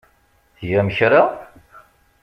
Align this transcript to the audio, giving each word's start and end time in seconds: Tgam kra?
Tgam 0.57 0.87
kra? 0.95 1.23